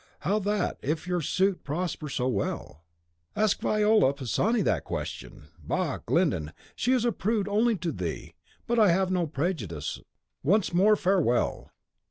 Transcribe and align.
How 0.21 0.39
that, 0.39 0.79
if 0.81 1.05
your 1.05 1.21
suit 1.21 1.63
prosper 1.63 2.09
so 2.09 2.27
well?" 2.27 2.81
"Ask 3.35 3.59
Viola 3.59 4.15
Pisani 4.15 4.63
that 4.63 4.83
question. 4.83 5.43
Bah! 5.63 5.99
Glyndon, 6.03 6.53
she 6.75 6.91
is 6.91 7.05
a 7.05 7.11
prude 7.11 7.47
only 7.47 7.75
to 7.77 7.91
thee. 7.91 8.33
But 8.65 8.79
I 8.79 8.89
have 8.89 9.11
no 9.11 9.27
prejudices. 9.27 10.03
Once 10.41 10.73
more, 10.73 10.95
farewell." 10.95 11.69